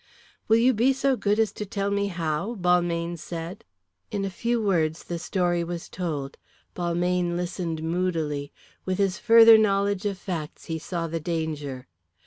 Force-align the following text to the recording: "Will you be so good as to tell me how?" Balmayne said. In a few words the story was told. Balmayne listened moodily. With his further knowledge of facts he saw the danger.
"Will 0.47 0.57
you 0.57 0.73
be 0.73 0.93
so 0.93 1.15
good 1.15 1.37
as 1.37 1.51
to 1.51 1.63
tell 1.63 1.91
me 1.91 2.07
how?" 2.07 2.55
Balmayne 2.55 3.19
said. 3.19 3.63
In 4.09 4.25
a 4.25 4.31
few 4.31 4.59
words 4.59 5.03
the 5.03 5.19
story 5.19 5.63
was 5.63 5.87
told. 5.89 6.37
Balmayne 6.75 7.37
listened 7.37 7.83
moodily. 7.83 8.51
With 8.83 8.97
his 8.97 9.19
further 9.19 9.59
knowledge 9.59 10.07
of 10.07 10.17
facts 10.17 10.65
he 10.65 10.79
saw 10.79 11.05
the 11.05 11.19
danger. 11.19 11.87